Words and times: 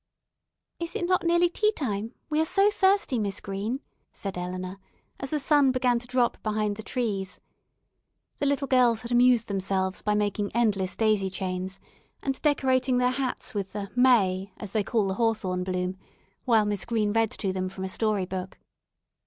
"Is 0.79 0.95
it 0.95 1.05
not 1.05 1.23
nearly 1.27 1.47
tea 1.47 1.71
time? 1.71 2.15
We 2.27 2.41
are 2.41 2.45
so 2.45 2.71
thirsty, 2.71 3.19
Miss 3.19 3.39
Green," 3.39 3.81
said 4.11 4.35
Eleanor, 4.35 4.79
as 5.19 5.29
the 5.29 5.37
sun 5.39 5.71
began 5.71 5.99
to 5.99 6.07
drop 6.07 6.41
behind 6.41 6.75
the 6.75 6.81
trees. 6.81 7.39
The 8.39 8.47
little 8.47 8.65
girls 8.65 9.03
had 9.03 9.11
amused 9.11 9.47
themselves 9.47 10.01
by 10.01 10.15
making 10.15 10.53
endless 10.55 10.95
daisy 10.95 11.29
chains, 11.29 11.79
and 12.23 12.41
decorating 12.41 12.97
their 12.97 13.11
hats 13.11 13.53
with 13.53 13.73
the 13.73 13.91
"may" 13.95 14.51
as 14.57 14.71
they 14.71 14.83
call 14.83 15.05
the 15.07 15.13
hawthorn 15.13 15.63
bloom, 15.63 15.99
while 16.45 16.65
Miss 16.65 16.83
Green 16.83 17.11
read 17.11 17.29
to 17.37 17.53
them 17.53 17.69
from 17.69 17.83
a 17.83 17.87
story 17.87 18.25
book. 18.25 18.57